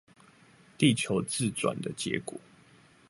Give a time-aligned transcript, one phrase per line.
[0.79, 2.39] 地球自轉的結果